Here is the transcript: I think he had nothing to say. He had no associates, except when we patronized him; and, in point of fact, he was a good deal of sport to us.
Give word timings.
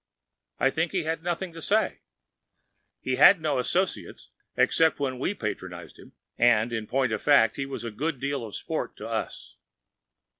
I 0.57 0.71
think 0.71 0.93
he 0.93 1.03
had 1.03 1.21
nothing 1.21 1.53
to 1.53 1.61
say. 1.61 1.99
He 3.01 3.17
had 3.17 3.39
no 3.39 3.59
associates, 3.59 4.31
except 4.57 4.99
when 4.99 5.19
we 5.19 5.35
patronized 5.35 5.99
him; 5.99 6.13
and, 6.39 6.73
in 6.73 6.87
point 6.87 7.11
of 7.11 7.21
fact, 7.21 7.55
he 7.55 7.67
was 7.67 7.83
a 7.83 7.91
good 7.91 8.19
deal 8.19 8.43
of 8.43 8.55
sport 8.55 8.97
to 8.97 9.07
us. 9.07 9.57